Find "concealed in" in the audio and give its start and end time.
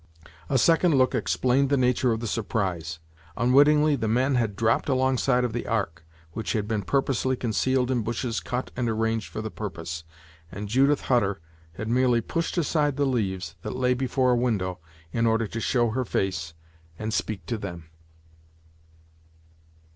7.35-8.01